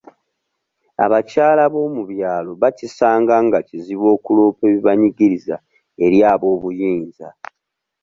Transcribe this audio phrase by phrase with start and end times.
[1.05, 5.55] Abakyala b'omu byalo bakisanga nga kizibu okuloopa ebibanyigiriza
[6.05, 7.27] eri aboobuyinza.